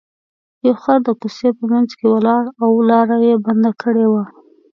[0.65, 2.43] یو خر د کوڅې په منځ کې ولاړ
[2.75, 4.23] و لاره یې بنده کړې وه.